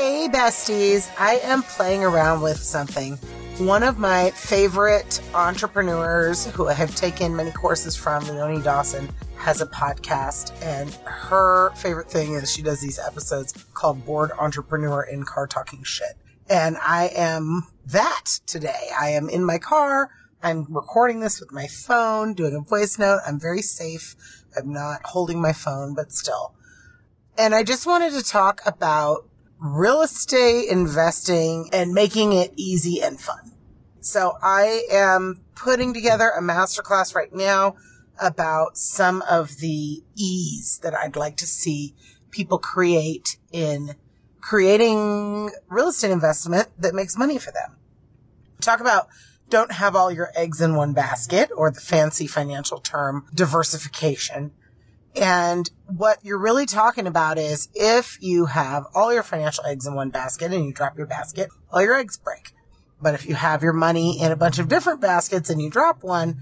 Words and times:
Hey, 0.00 0.28
besties. 0.28 1.10
I 1.18 1.40
am 1.42 1.64
playing 1.64 2.04
around 2.04 2.40
with 2.40 2.58
something. 2.58 3.16
One 3.58 3.82
of 3.82 3.98
my 3.98 4.30
favorite 4.30 5.20
entrepreneurs 5.34 6.46
who 6.46 6.68
I 6.68 6.72
have 6.74 6.94
taken 6.94 7.34
many 7.34 7.50
courses 7.50 7.96
from, 7.96 8.24
Leonie 8.28 8.62
Dawson, 8.62 9.08
has 9.38 9.60
a 9.60 9.66
podcast. 9.66 10.52
And 10.62 10.94
her 11.04 11.70
favorite 11.70 12.08
thing 12.08 12.34
is 12.34 12.48
she 12.54 12.62
does 12.62 12.80
these 12.80 13.00
episodes 13.00 13.52
called 13.74 14.06
Bored 14.06 14.30
Entrepreneur 14.38 15.02
in 15.02 15.24
Car 15.24 15.48
Talking 15.48 15.82
Shit. 15.82 16.16
And 16.48 16.76
I 16.76 17.10
am 17.16 17.66
that 17.86 18.26
today. 18.46 18.90
I 18.96 19.08
am 19.10 19.28
in 19.28 19.42
my 19.42 19.58
car. 19.58 20.10
I'm 20.44 20.64
recording 20.72 21.18
this 21.18 21.40
with 21.40 21.50
my 21.50 21.66
phone, 21.66 22.34
doing 22.34 22.54
a 22.54 22.60
voice 22.60 23.00
note. 23.00 23.18
I'm 23.26 23.40
very 23.40 23.62
safe. 23.62 24.14
I'm 24.56 24.72
not 24.72 25.00
holding 25.06 25.42
my 25.42 25.52
phone, 25.52 25.94
but 25.94 26.12
still. 26.12 26.54
And 27.36 27.52
I 27.52 27.64
just 27.64 27.84
wanted 27.84 28.12
to 28.12 28.22
talk 28.22 28.60
about 28.64 29.27
real 29.60 30.02
estate 30.02 30.68
investing 30.68 31.68
and 31.72 31.92
making 31.92 32.32
it 32.32 32.52
easy 32.56 33.02
and 33.02 33.20
fun. 33.20 33.52
So 34.00 34.38
I 34.42 34.84
am 34.90 35.40
putting 35.54 35.92
together 35.92 36.30
a 36.30 36.40
masterclass 36.40 37.14
right 37.14 37.32
now 37.32 37.76
about 38.20 38.76
some 38.76 39.22
of 39.22 39.58
the 39.58 40.02
ease 40.16 40.80
that 40.82 40.94
I'd 40.94 41.16
like 41.16 41.36
to 41.38 41.46
see 41.46 41.94
people 42.30 42.58
create 42.58 43.38
in 43.52 43.94
creating 44.40 45.50
real 45.68 45.88
estate 45.88 46.10
investment 46.10 46.68
that 46.78 46.94
makes 46.94 47.16
money 47.16 47.38
for 47.38 47.50
them. 47.50 47.76
Talk 48.60 48.80
about 48.80 49.08
don't 49.50 49.72
have 49.72 49.96
all 49.96 50.12
your 50.12 50.30
eggs 50.36 50.60
in 50.60 50.74
one 50.74 50.92
basket 50.92 51.50
or 51.56 51.70
the 51.70 51.80
fancy 51.80 52.26
financial 52.26 52.80
term 52.80 53.26
diversification. 53.34 54.52
And 55.16 55.68
what 55.86 56.18
you're 56.22 56.38
really 56.38 56.66
talking 56.66 57.06
about 57.06 57.38
is 57.38 57.68
if 57.74 58.18
you 58.20 58.46
have 58.46 58.84
all 58.94 59.12
your 59.12 59.22
financial 59.22 59.64
eggs 59.64 59.86
in 59.86 59.94
one 59.94 60.10
basket 60.10 60.52
and 60.52 60.64
you 60.64 60.72
drop 60.72 60.96
your 60.96 61.06
basket, 61.06 61.48
all 61.72 61.82
your 61.82 61.96
eggs 61.96 62.16
break. 62.16 62.52
But 63.00 63.14
if 63.14 63.26
you 63.26 63.34
have 63.34 63.62
your 63.62 63.72
money 63.72 64.20
in 64.20 64.32
a 64.32 64.36
bunch 64.36 64.58
of 64.58 64.68
different 64.68 65.00
baskets 65.00 65.50
and 65.50 65.62
you 65.62 65.70
drop 65.70 66.02
one, 66.02 66.40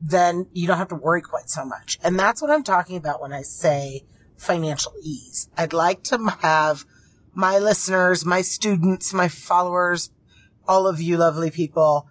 then 0.00 0.46
you 0.52 0.66
don't 0.66 0.78
have 0.78 0.88
to 0.88 0.94
worry 0.94 1.22
quite 1.22 1.50
so 1.50 1.64
much. 1.64 1.98
And 2.02 2.18
that's 2.18 2.40
what 2.40 2.50
I'm 2.50 2.62
talking 2.62 2.96
about 2.96 3.20
when 3.20 3.32
I 3.32 3.42
say 3.42 4.04
financial 4.36 4.92
ease. 5.02 5.48
I'd 5.56 5.72
like 5.72 6.02
to 6.04 6.18
have 6.40 6.84
my 7.34 7.58
listeners, 7.58 8.24
my 8.24 8.42
students, 8.42 9.12
my 9.12 9.28
followers, 9.28 10.10
all 10.66 10.86
of 10.86 11.00
you 11.00 11.16
lovely 11.16 11.50
people 11.50 12.08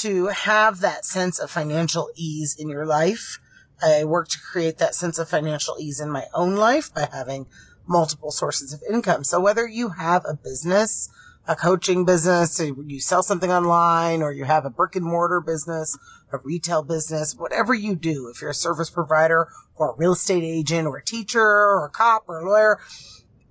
to 0.00 0.26
have 0.26 0.80
that 0.80 1.04
sense 1.04 1.38
of 1.38 1.50
financial 1.50 2.10
ease 2.14 2.56
in 2.58 2.68
your 2.68 2.84
life 2.84 3.38
I 3.82 4.04
work 4.04 4.28
to 4.28 4.38
create 4.38 4.78
that 4.78 4.94
sense 4.94 5.18
of 5.18 5.28
financial 5.28 5.76
ease 5.78 6.00
in 6.00 6.10
my 6.10 6.26
own 6.34 6.56
life 6.56 6.92
by 6.92 7.08
having 7.12 7.46
multiple 7.86 8.30
sources 8.30 8.72
of 8.72 8.82
income. 8.88 9.24
So 9.24 9.40
whether 9.40 9.66
you 9.66 9.90
have 9.90 10.24
a 10.28 10.34
business, 10.34 11.08
a 11.46 11.56
coaching 11.56 12.04
business, 12.04 12.60
you 12.60 13.00
sell 13.00 13.22
something 13.22 13.50
online, 13.50 14.22
or 14.22 14.32
you 14.32 14.44
have 14.44 14.66
a 14.66 14.70
brick 14.70 14.96
and 14.96 15.04
mortar 15.04 15.40
business, 15.40 15.96
a 16.30 16.38
retail 16.38 16.82
business, 16.82 17.34
whatever 17.34 17.72
you 17.72 17.96
do, 17.96 18.28
if 18.28 18.42
you're 18.42 18.50
a 18.50 18.54
service 18.54 18.90
provider 18.90 19.48
or 19.74 19.92
a 19.92 19.96
real 19.96 20.12
estate 20.12 20.44
agent 20.44 20.86
or 20.86 20.98
a 20.98 21.04
teacher 21.04 21.40
or 21.40 21.86
a 21.86 21.90
cop 21.90 22.24
or 22.28 22.40
a 22.40 22.44
lawyer, 22.44 22.78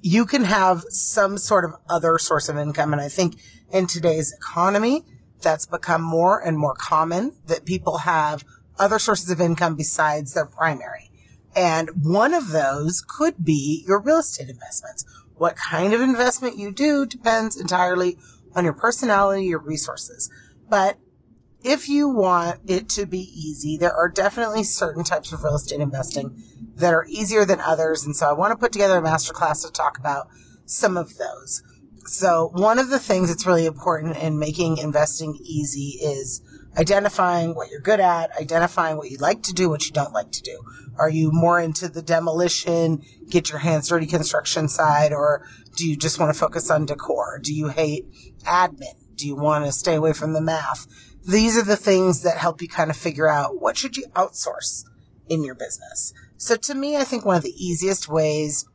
you 0.02 0.25
can 0.25 0.44
have 0.44 0.83
some 0.89 1.38
sort 1.39 1.66
of 1.66 1.73
other 1.89 2.20
source 2.20 2.50
of 2.50 2.58
income. 2.58 2.94
And 2.94 3.02
I 3.02 3.09
think 3.09 3.38
in 3.72 3.88
today's 3.88 4.31
economy, 4.31 5.03
that's 5.42 5.66
become 5.66 6.02
more 6.02 6.39
and 6.39 6.58
more 6.58 6.75
common 6.75 7.33
that 7.48 7.66
people 7.66 8.00
have 8.00 8.44
other 8.80 9.00
sources 9.00 9.30
of 9.30 9.42
income 9.42 9.75
besides 9.75 10.33
their 10.33 10.45
primary. 10.45 11.11
And 11.56 11.89
one 12.03 12.33
of 12.33 12.50
those 12.50 13.02
could 13.02 13.44
be 13.44 13.83
your 13.88 14.00
real 14.00 14.20
estate 14.20 14.50
investments. 14.50 15.06
What 15.36 15.56
kind 15.56 15.94
of 15.94 16.02
investment 16.02 16.58
you 16.58 16.72
do 16.72 17.05
depends 17.05 17.59
entirely 17.59 18.17
on 18.55 18.64
your 18.64 18.73
personality, 18.73 19.45
your 19.45 19.59
resources. 19.59 20.30
But 20.70 20.98
if 21.64 21.89
you 21.89 22.08
want 22.08 22.60
it 22.67 22.89
to 22.89 23.05
be 23.05 23.20
easy, 23.20 23.77
there 23.77 23.93
are 23.93 24.10
definitely 24.10 24.64
certain 24.64 25.04
types 25.04 25.32
of 25.32 25.43
real 25.43 25.55
estate 25.55 25.80
investing 25.80 26.42
that 26.76 26.93
are 26.93 27.05
easier 27.10 27.45
than 27.45 27.60
others. 27.60 28.05
And 28.05 28.16
so 28.16 28.30
I 28.30 28.33
want 28.33 28.52
to 28.52 28.58
put 28.58 28.71
together 28.71 28.98
a 28.98 29.02
masterclass 29.02 29.66
to 29.66 29.71
talk 29.71 29.98
about 29.98 30.27
some 30.66 30.98
of 30.98 31.17
those. 31.17 31.64
So 32.05 32.52
one 32.54 32.80
of 32.80 32.89
the 32.89 32.99
things 32.99 33.30
that's 33.30 33.45
really 33.45 33.66
important 33.66 34.17
in 34.17 34.39
making 34.39 34.77
investing 34.77 35.37
easy 35.43 35.99
is 36.02 36.42
identifying 36.77 37.55
what 37.55 37.70
you're 37.70 37.82
good 37.82 37.99
at, 37.99 38.32
identifying 38.39 38.98
what 38.98 39.10
you 39.10 39.17
like 39.17 39.42
to 39.43 39.54
do, 39.54 39.70
what 39.70 39.86
you 39.86 39.92
don't 39.92 40.14
like 40.14 40.32
to 40.32 40.42
do. 40.42 40.61
Are 40.98 41.10
you 41.10 41.32
more 41.32 41.60
into 41.60 41.88
the 41.88 42.02
demolition, 42.02 43.02
get 43.30 43.49
your 43.49 43.60
hands 43.60 43.89
dirty 43.89 44.05
construction 44.05 44.67
side, 44.67 45.11
or 45.11 45.45
do 45.76 45.87
you 45.87 45.98
just 45.98 46.20
want 46.20 46.33
to 46.33 46.39
focus 46.39 46.70
on 46.70 46.86
decor? 46.86 47.39
Do 47.42 47.54
you 47.54 47.70
hate 47.70 48.05
admin? 48.43 48.95
Do 49.16 49.27
you 49.27 49.36
want 49.36 49.66
to 49.66 49.71
stay 49.71 49.95
away 49.95 50.14
from 50.14 50.33
the 50.33 50.42
math? 50.42 50.87
These 51.27 51.58
are 51.58 51.64
the 51.64 51.76
things 51.76 52.21
that 52.21 52.37
help 52.37 52.61
you 52.61 52.67
kind 52.67 52.89
of 52.89 52.98
figure 52.98 53.27
out 53.27 53.60
what 53.60 53.77
should 53.77 53.98
you 53.98 54.05
outsource 54.16 54.83
in 55.27 55.43
your 55.43 55.55
business. 55.55 56.14
So 56.37 56.55
to 56.55 56.76
me, 56.76 56.95
I 56.95 57.04
think 57.04 57.26
one 57.26 57.36
of 57.36 57.43
the 57.43 57.55
easiest 57.58 58.08
ways, 58.08 58.66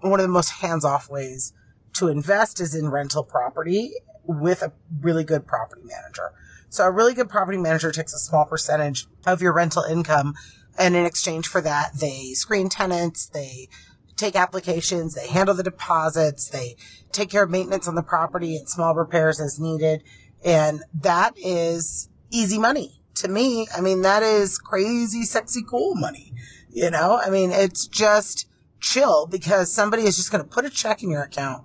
one 0.00 0.18
of 0.18 0.24
the 0.24 0.32
most 0.32 0.50
hands-off 0.50 1.10
ways 1.10 1.52
to 1.94 2.08
invest 2.08 2.60
is 2.60 2.74
in 2.74 2.88
rental 2.88 3.22
property 3.22 3.92
with 4.24 4.62
a 4.62 4.72
really 5.00 5.24
good 5.24 5.46
property 5.46 5.82
manager. 5.84 6.32
So 6.70 6.84
a 6.84 6.90
really 6.90 7.14
good 7.14 7.28
property 7.28 7.58
manager 7.58 7.90
takes 7.90 8.14
a 8.14 8.18
small 8.18 8.44
percentage 8.44 9.06
of 9.26 9.42
your 9.42 9.52
rental 9.52 9.82
income. 9.82 10.34
And 10.78 10.94
in 10.94 11.04
exchange 11.04 11.48
for 11.48 11.60
that, 11.60 11.98
they 12.00 12.32
screen 12.34 12.68
tenants, 12.68 13.28
they 13.28 13.68
take 14.16 14.36
applications, 14.36 15.14
they 15.14 15.26
handle 15.26 15.54
the 15.54 15.64
deposits, 15.64 16.48
they 16.48 16.76
take 17.10 17.28
care 17.28 17.42
of 17.42 17.50
maintenance 17.50 17.88
on 17.88 17.96
the 17.96 18.02
property 18.02 18.56
and 18.56 18.68
small 18.68 18.94
repairs 18.94 19.40
as 19.40 19.58
needed. 19.58 20.04
And 20.44 20.84
that 20.94 21.34
is 21.36 22.08
easy 22.30 22.58
money 22.58 23.02
to 23.16 23.28
me. 23.28 23.66
I 23.76 23.80
mean, 23.80 24.02
that 24.02 24.22
is 24.22 24.58
crazy, 24.58 25.24
sexy, 25.24 25.62
cool 25.68 25.96
money. 25.96 26.32
You 26.70 26.90
know, 26.90 27.20
I 27.20 27.30
mean, 27.30 27.50
it's 27.50 27.88
just 27.88 28.48
chill 28.78 29.26
because 29.26 29.72
somebody 29.72 30.04
is 30.04 30.16
just 30.16 30.30
going 30.30 30.44
to 30.44 30.48
put 30.48 30.64
a 30.64 30.70
check 30.70 31.02
in 31.02 31.10
your 31.10 31.24
account 31.24 31.64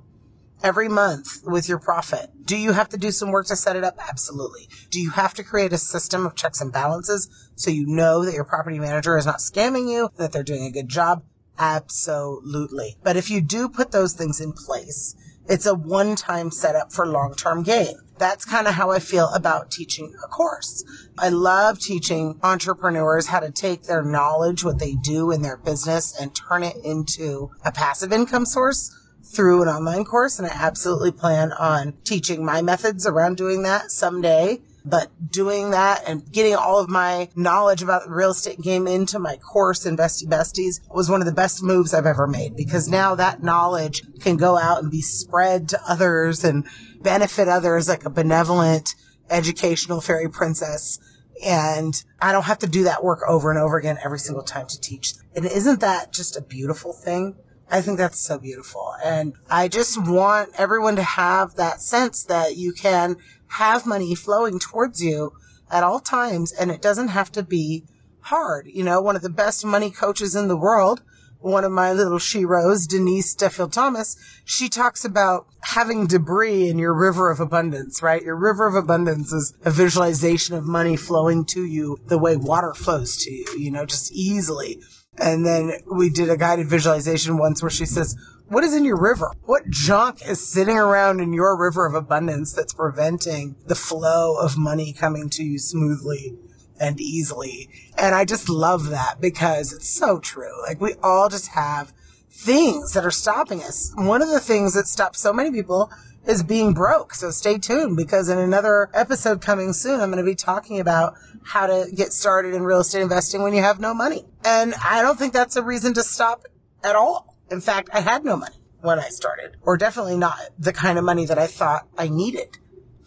every 0.65 0.89
month 0.89 1.43
with 1.45 1.69
your 1.69 1.77
profit. 1.77 2.31
Do 2.43 2.57
you 2.57 2.71
have 2.71 2.89
to 2.89 2.97
do 2.97 3.11
some 3.11 3.29
work 3.29 3.45
to 3.47 3.55
set 3.55 3.75
it 3.75 3.83
up? 3.83 3.99
Absolutely. 4.09 4.67
Do 4.89 4.99
you 4.99 5.11
have 5.11 5.35
to 5.35 5.43
create 5.43 5.71
a 5.71 5.77
system 5.77 6.25
of 6.25 6.35
checks 6.35 6.59
and 6.59 6.73
balances 6.73 7.29
so 7.53 7.69
you 7.69 7.85
know 7.85 8.25
that 8.25 8.33
your 8.33 8.43
property 8.43 8.79
manager 8.79 9.15
is 9.15 9.27
not 9.27 9.37
scamming 9.37 9.87
you, 9.87 10.09
that 10.17 10.31
they're 10.31 10.41
doing 10.41 10.65
a 10.65 10.71
good 10.71 10.89
job? 10.89 11.23
Absolutely. 11.59 12.97
But 13.03 13.15
if 13.15 13.29
you 13.29 13.41
do 13.41 13.69
put 13.69 13.91
those 13.91 14.13
things 14.13 14.41
in 14.41 14.53
place, 14.53 15.15
it's 15.47 15.67
a 15.67 15.75
one-time 15.75 16.49
setup 16.49 16.91
for 16.91 17.05
long-term 17.05 17.61
gain. 17.61 17.99
That's 18.17 18.43
kind 18.43 18.65
of 18.65 18.73
how 18.73 18.89
I 18.89 18.97
feel 18.97 19.29
about 19.35 19.69
teaching 19.69 20.15
a 20.23 20.27
course. 20.27 20.83
I 21.15 21.29
love 21.29 21.79
teaching 21.79 22.39
entrepreneurs 22.41 23.27
how 23.27 23.39
to 23.41 23.51
take 23.51 23.83
their 23.83 24.01
knowledge, 24.01 24.63
what 24.63 24.79
they 24.79 24.95
do 24.95 25.31
in 25.31 25.43
their 25.43 25.57
business 25.57 26.19
and 26.19 26.35
turn 26.35 26.63
it 26.63 26.77
into 26.83 27.51
a 27.63 27.71
passive 27.71 28.11
income 28.11 28.47
source 28.47 28.91
through 29.25 29.63
an 29.63 29.67
online 29.67 30.05
course. 30.05 30.39
And 30.39 30.47
I 30.47 30.51
absolutely 30.53 31.11
plan 31.11 31.51
on 31.51 31.93
teaching 32.03 32.45
my 32.45 32.61
methods 32.61 33.05
around 33.05 33.37
doing 33.37 33.63
that 33.63 33.91
someday. 33.91 34.61
But 34.87 35.09
doing 35.31 35.71
that 35.71 36.03
and 36.05 36.31
getting 36.31 36.53
all 36.53 36.79
of 36.79 36.89
my 36.89 37.29
knowledge 37.35 37.81
about 37.81 38.05
the 38.05 38.11
real 38.11 38.29
estate 38.29 38.61
game 38.61 38.85
into 38.85 39.17
my 39.17 39.35
course, 39.37 39.83
Investy 39.83 40.27
Besties, 40.27 40.79
was 40.93 41.09
one 41.09 41.21
of 41.21 41.25
the 41.25 41.33
best 41.33 41.63
moves 41.63 41.91
I've 41.91 42.05
ever 42.05 42.27
made 42.27 42.55
because 42.55 42.87
now 42.87 43.15
that 43.15 43.41
knowledge 43.41 44.03
can 44.19 44.37
go 44.37 44.59
out 44.59 44.83
and 44.83 44.91
be 44.91 45.01
spread 45.01 45.69
to 45.69 45.81
others 45.87 46.43
and 46.43 46.65
benefit 47.01 47.47
others 47.47 47.89
like 47.89 48.05
a 48.05 48.11
benevolent 48.11 48.93
educational 49.31 50.01
fairy 50.01 50.29
princess. 50.29 50.99
And 51.43 51.95
I 52.21 52.31
don't 52.31 52.43
have 52.43 52.59
to 52.59 52.67
do 52.67 52.83
that 52.83 53.03
work 53.03 53.21
over 53.27 53.49
and 53.49 53.59
over 53.59 53.77
again 53.77 53.97
every 54.03 54.19
single 54.19 54.43
time 54.43 54.67
to 54.67 54.79
teach. 54.79 55.13
And 55.35 55.45
isn't 55.45 55.79
that 55.79 56.13
just 56.13 56.37
a 56.37 56.41
beautiful 56.41 56.93
thing? 56.93 57.35
I 57.69 57.81
think 57.81 57.97
that's 57.97 58.19
so 58.19 58.37
beautiful. 58.37 58.93
And 59.03 59.33
I 59.49 59.67
just 59.67 59.97
want 59.97 60.51
everyone 60.57 60.95
to 60.97 61.03
have 61.03 61.55
that 61.55 61.81
sense 61.81 62.23
that 62.25 62.55
you 62.55 62.73
can 62.73 63.17
have 63.47 63.85
money 63.85 64.15
flowing 64.15 64.59
towards 64.59 65.03
you 65.03 65.33
at 65.71 65.83
all 65.83 65.99
times 65.99 66.51
and 66.51 66.69
it 66.69 66.81
doesn't 66.81 67.09
have 67.09 67.31
to 67.33 67.43
be 67.43 67.85
hard. 68.21 68.67
You 68.67 68.83
know, 68.83 69.01
one 69.01 69.15
of 69.15 69.21
the 69.21 69.29
best 69.29 69.65
money 69.65 69.89
coaches 69.89 70.35
in 70.35 70.47
the 70.47 70.57
world, 70.57 71.01
one 71.39 71.63
of 71.63 71.71
my 71.71 71.93
little 71.93 72.17
sheroes, 72.17 72.87
Denise 72.87 73.35
Duffield 73.35 73.73
Thomas, 73.73 74.15
she 74.43 74.69
talks 74.69 75.05
about 75.05 75.47
having 75.61 76.07
debris 76.07 76.69
in 76.69 76.79
your 76.79 76.93
river 76.93 77.29
of 77.29 77.39
abundance, 77.39 78.01
right? 78.01 78.23
Your 78.23 78.35
river 78.35 78.65
of 78.67 78.75
abundance 78.75 79.31
is 79.31 79.53
a 79.63 79.71
visualization 79.71 80.55
of 80.55 80.65
money 80.65 80.95
flowing 80.95 81.45
to 81.45 81.63
you 81.63 81.99
the 82.07 82.17
way 82.17 82.35
water 82.35 82.73
flows 82.73 83.17
to 83.17 83.31
you, 83.31 83.45
you 83.57 83.71
know, 83.71 83.85
just 83.85 84.11
easily. 84.11 84.79
And 85.17 85.45
then 85.45 85.73
we 85.91 86.09
did 86.09 86.29
a 86.29 86.37
guided 86.37 86.67
visualization 86.67 87.37
once 87.37 87.61
where 87.61 87.69
she 87.69 87.85
says, 87.85 88.15
what 88.47 88.63
is 88.63 88.75
in 88.75 88.85
your 88.85 88.99
river? 88.99 89.31
What 89.43 89.69
junk 89.69 90.19
is 90.27 90.45
sitting 90.45 90.77
around 90.77 91.19
in 91.19 91.33
your 91.33 91.57
river 91.57 91.87
of 91.87 91.95
abundance 91.95 92.53
that's 92.53 92.73
preventing 92.73 93.55
the 93.65 93.75
flow 93.75 94.37
of 94.37 94.57
money 94.57 94.93
coming 94.93 95.29
to 95.31 95.43
you 95.43 95.57
smoothly 95.57 96.37
and 96.79 97.01
easily? 97.01 97.69
And 97.97 98.13
I 98.13 98.23
just 98.23 98.47
love 98.47 98.89
that 98.89 99.19
because 99.19 99.73
it's 99.73 99.89
so 99.89 100.19
true. 100.19 100.61
Like 100.61 100.79
we 100.79 100.93
all 101.01 101.27
just 101.27 101.49
have 101.49 101.91
things 102.29 102.93
that 102.93 103.05
are 103.05 103.11
stopping 103.11 103.63
us. 103.63 103.91
One 103.95 104.21
of 104.21 104.29
the 104.29 104.39
things 104.39 104.73
that 104.75 104.87
stops 104.87 105.19
so 105.19 105.33
many 105.33 105.51
people 105.51 105.89
is 106.27 106.43
being 106.43 106.73
broke. 106.73 107.13
So 107.13 107.31
stay 107.31 107.57
tuned 107.57 107.97
because 107.97 108.29
in 108.29 108.37
another 108.37 108.89
episode 108.93 109.41
coming 109.41 109.73
soon, 109.73 110.01
I'm 110.01 110.11
going 110.11 110.23
to 110.23 110.29
be 110.29 110.35
talking 110.35 110.79
about 110.79 111.15
how 111.43 111.67
to 111.67 111.89
get 111.93 112.13
started 112.13 112.53
in 112.53 112.63
real 112.63 112.79
estate 112.79 113.01
investing 113.01 113.43
when 113.43 113.53
you 113.53 113.61
have 113.61 113.79
no 113.79 113.93
money. 113.93 114.25
And 114.43 114.73
I 114.75 115.01
don't 115.01 115.17
think 115.17 115.33
that's 115.33 115.55
a 115.55 115.63
reason 115.63 115.93
to 115.93 116.03
stop 116.03 116.45
at 116.83 116.95
all. 116.95 117.37
In 117.51 117.61
fact, 117.61 117.89
I 117.93 118.01
had 118.01 118.25
no 118.25 118.35
money 118.35 118.55
when 118.81 118.99
I 118.99 119.09
started, 119.09 119.57
or 119.61 119.77
definitely 119.77 120.17
not 120.17 120.37
the 120.59 120.73
kind 120.73 120.97
of 120.97 121.03
money 121.03 121.25
that 121.25 121.39
I 121.39 121.47
thought 121.47 121.87
I 121.97 122.07
needed 122.07 122.57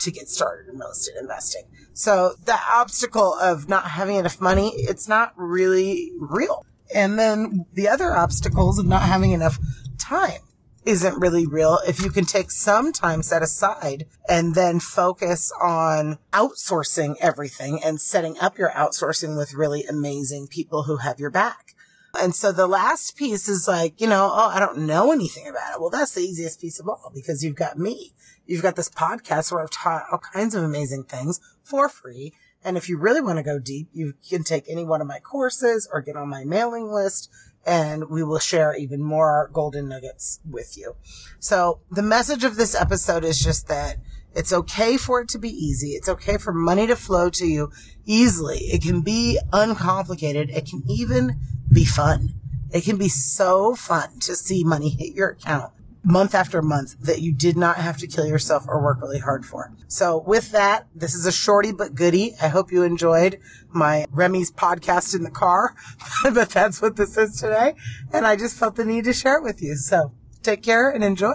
to 0.00 0.10
get 0.10 0.28
started 0.28 0.72
in 0.72 0.78
real 0.78 0.90
estate 0.90 1.16
investing. 1.20 1.62
So 1.92 2.34
the 2.44 2.58
obstacle 2.72 3.34
of 3.34 3.68
not 3.68 3.84
having 3.84 4.16
enough 4.16 4.40
money, 4.40 4.72
it's 4.76 5.08
not 5.08 5.32
really 5.36 6.12
real. 6.18 6.64
And 6.94 7.18
then 7.18 7.66
the 7.72 7.88
other 7.88 8.12
obstacles 8.12 8.78
of 8.78 8.86
not 8.86 9.02
having 9.02 9.32
enough 9.32 9.58
time 9.98 10.40
isn't 10.88 11.20
really 11.20 11.46
real 11.46 11.78
if 11.86 12.02
you 12.02 12.08
can 12.08 12.24
take 12.24 12.50
some 12.50 12.94
time 12.94 13.22
set 13.22 13.42
aside 13.42 14.06
and 14.26 14.54
then 14.54 14.80
focus 14.80 15.52
on 15.60 16.16
outsourcing 16.32 17.14
everything 17.20 17.78
and 17.84 18.00
setting 18.00 18.38
up 18.38 18.56
your 18.56 18.70
outsourcing 18.70 19.36
with 19.36 19.52
really 19.52 19.84
amazing 19.84 20.46
people 20.46 20.84
who 20.84 20.96
have 20.96 21.20
your 21.20 21.30
back. 21.30 21.74
And 22.18 22.34
so 22.34 22.52
the 22.52 22.66
last 22.66 23.18
piece 23.18 23.50
is 23.50 23.68
like, 23.68 24.00
you 24.00 24.06
know, 24.06 24.30
oh, 24.32 24.48
I 24.48 24.58
don't 24.58 24.86
know 24.86 25.12
anything 25.12 25.46
about 25.46 25.74
it. 25.74 25.80
Well, 25.80 25.90
that's 25.90 26.14
the 26.14 26.22
easiest 26.22 26.58
piece 26.58 26.80
of 26.80 26.88
all 26.88 27.12
because 27.14 27.44
you've 27.44 27.54
got 27.54 27.78
me. 27.78 28.14
You've 28.46 28.62
got 28.62 28.76
this 28.76 28.88
podcast 28.88 29.52
where 29.52 29.62
I've 29.62 29.70
taught 29.70 30.06
all 30.10 30.22
kinds 30.32 30.54
of 30.54 30.64
amazing 30.64 31.04
things 31.04 31.38
for 31.62 31.90
free. 31.90 32.32
And 32.64 32.78
if 32.78 32.88
you 32.88 32.96
really 32.96 33.20
want 33.20 33.36
to 33.36 33.42
go 33.42 33.58
deep, 33.58 33.88
you 33.92 34.14
can 34.26 34.42
take 34.42 34.64
any 34.70 34.86
one 34.86 35.02
of 35.02 35.06
my 35.06 35.18
courses 35.18 35.86
or 35.92 36.00
get 36.00 36.16
on 36.16 36.30
my 36.30 36.44
mailing 36.44 36.90
list 36.90 37.30
and 37.68 38.08
we 38.08 38.22
will 38.22 38.38
share 38.38 38.74
even 38.74 39.02
more 39.02 39.50
golden 39.52 39.88
nuggets 39.88 40.40
with 40.48 40.78
you. 40.78 40.96
So 41.38 41.80
the 41.90 42.02
message 42.02 42.42
of 42.42 42.56
this 42.56 42.74
episode 42.74 43.24
is 43.24 43.38
just 43.38 43.68
that 43.68 43.98
it's 44.34 44.54
okay 44.54 44.96
for 44.96 45.20
it 45.20 45.28
to 45.30 45.38
be 45.38 45.50
easy. 45.50 45.90
It's 45.90 46.08
okay 46.08 46.38
for 46.38 46.52
money 46.52 46.86
to 46.86 46.96
flow 46.96 47.28
to 47.30 47.46
you 47.46 47.70
easily. 48.06 48.58
It 48.58 48.82
can 48.82 49.02
be 49.02 49.38
uncomplicated. 49.52 50.48
It 50.48 50.66
can 50.66 50.82
even 50.88 51.38
be 51.70 51.84
fun. 51.84 52.30
It 52.70 52.84
can 52.84 52.96
be 52.96 53.10
so 53.10 53.74
fun 53.74 54.18
to 54.20 54.34
see 54.34 54.64
money 54.64 54.88
hit 54.88 55.14
your 55.14 55.30
account 55.30 55.72
month 56.08 56.34
after 56.34 56.62
month 56.62 56.98
that 57.00 57.20
you 57.20 57.32
did 57.32 57.56
not 57.56 57.76
have 57.76 57.98
to 57.98 58.06
kill 58.06 58.26
yourself 58.26 58.64
or 58.66 58.82
work 58.82 59.00
really 59.02 59.18
hard 59.18 59.44
for. 59.44 59.70
So 59.88 60.18
with 60.26 60.52
that, 60.52 60.86
this 60.94 61.14
is 61.14 61.26
a 61.26 61.32
shorty 61.32 61.70
but 61.70 61.94
goody. 61.94 62.34
I 62.40 62.48
hope 62.48 62.72
you 62.72 62.82
enjoyed 62.82 63.38
my 63.70 64.06
Remy's 64.10 64.50
podcast 64.50 65.14
in 65.14 65.22
the 65.22 65.30
car, 65.30 65.74
but 66.22 66.48
that's 66.48 66.80
what 66.80 66.96
this 66.96 67.16
is 67.18 67.38
today. 67.38 67.74
And 68.12 68.26
I 68.26 68.36
just 68.36 68.56
felt 68.56 68.76
the 68.76 68.86
need 68.86 69.04
to 69.04 69.12
share 69.12 69.36
it 69.36 69.42
with 69.42 69.62
you. 69.62 69.76
So 69.76 70.12
take 70.42 70.62
care 70.62 70.88
and 70.88 71.04
enjoy. 71.04 71.34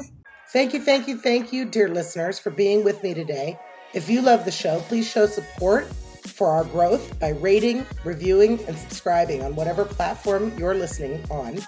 Thank 0.51 0.73
you, 0.73 0.81
thank 0.81 1.07
you, 1.07 1.17
thank 1.17 1.53
you, 1.53 1.65
dear 1.65 1.87
listeners, 1.87 2.39
for 2.39 2.49
being 2.49 2.83
with 2.83 3.03
me 3.03 3.13
today. 3.13 3.59
If 3.93 4.09
you 4.09 4.21
love 4.21 4.43
the 4.43 4.51
show, 4.51 4.79
please 4.81 5.07
show 5.07 5.27
support 5.27 5.85
for 6.27 6.49
our 6.49 6.63
growth 6.63 7.19
by 7.19 7.29
rating, 7.29 7.85
reviewing, 8.03 8.59
and 8.67 8.77
subscribing 8.77 9.43
on 9.43 9.55
whatever 9.55 9.85
platform 9.85 10.51
you're 10.57 10.73
listening 10.73 11.23
on. 11.29 11.59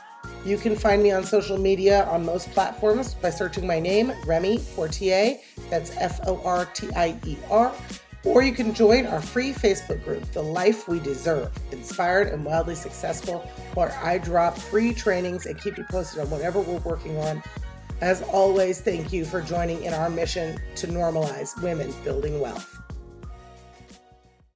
You 0.46 0.60
can 0.60 0.76
find 0.76 1.02
me 1.02 1.12
on 1.12 1.24
social 1.24 1.58
media 1.58 2.06
on 2.06 2.24
most 2.24 2.52
platforms 2.52 3.16
by 3.16 3.32
searching 3.32 3.66
my 3.66 3.80
name, 3.80 4.14
Remy 4.28 4.60
Fortier. 4.60 5.40
That's 5.72 5.98
F 5.98 6.20
O 6.28 6.40
R 6.46 6.66
T 6.66 6.88
I 6.96 7.18
E 7.26 7.36
R. 7.50 7.74
Or 8.24 8.44
you 8.44 8.54
can 8.54 8.72
join 8.72 9.08
our 9.08 9.22
free 9.22 9.52
Facebook 9.54 10.04
group, 10.04 10.24
The 10.34 10.44
Life 10.44 10.88
We 10.88 11.00
Deserve 11.00 11.52
Inspired 11.72 12.28
and 12.28 12.46
Wildly 12.46 12.76
Successful, 12.76 13.40
where 13.74 13.92
I 14.04 14.20
drop 14.20 14.56
free 14.56 14.94
trainings 14.94 15.48
and 15.48 15.60
keep 15.60 15.80
you 15.80 15.84
posted 15.86 16.22
on 16.22 16.30
whatever 16.30 16.60
we're 16.60 16.78
working 16.78 17.18
on. 17.18 17.42
As 18.02 18.22
always, 18.22 18.82
thank 18.82 19.12
you 19.12 19.26
for 19.26 19.42
joining 19.42 19.84
in 19.84 19.96
our 19.96 20.12
mission 20.12 20.60
to 20.76 20.88
normalize 20.88 21.60
women 21.64 21.92
building 22.04 22.40
wealth. 22.40 22.75